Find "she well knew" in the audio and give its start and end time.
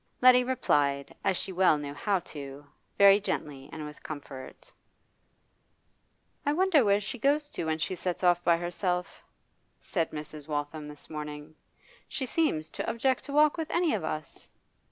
1.37-1.93